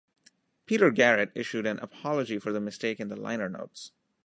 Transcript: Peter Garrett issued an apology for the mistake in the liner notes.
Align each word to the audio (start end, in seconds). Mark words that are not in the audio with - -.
Peter 0.65 0.89
Garrett 0.89 1.31
issued 1.35 1.67
an 1.67 1.77
apology 1.77 2.39
for 2.39 2.51
the 2.51 2.59
mistake 2.59 2.99
in 2.99 3.09
the 3.09 3.15
liner 3.15 3.47
notes. 3.47 3.91